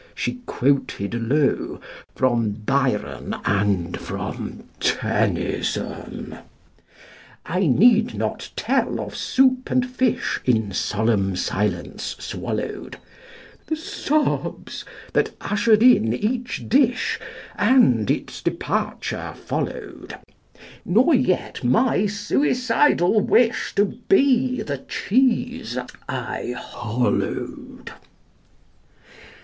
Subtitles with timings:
[0.15, 1.79] she quoted low
[2.15, 6.39] From Byron and from Tennyson.
[7.45, 12.97] I need not tell of soup and fish In solemn silence swallowed,
[13.67, 17.19] The sobs that ushered in each dish,
[17.55, 20.17] And its departure followed,
[20.83, 25.77] Nor yet my suicidal wish To BE the cheese
[26.09, 27.91] I hollowed.